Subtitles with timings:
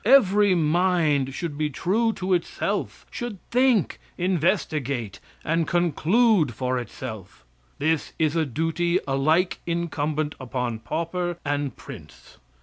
[0.03, 7.45] Every mind should be true to itself; should think, investigate and conclude for itself.
[7.77, 12.39] This is a duty alike incumbent upon pauper and prince.